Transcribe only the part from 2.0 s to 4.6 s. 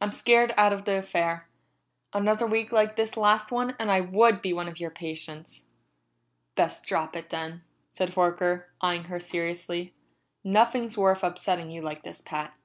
Another week like this last one and I would be